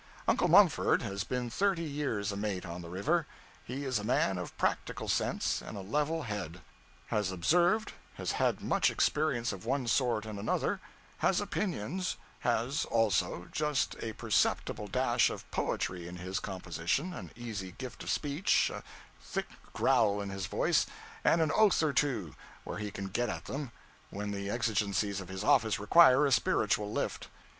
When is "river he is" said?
2.89-3.99